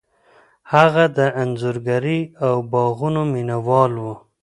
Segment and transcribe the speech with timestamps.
[0.73, 4.05] هغه د انځورګرۍ او باغونو مینه وال و.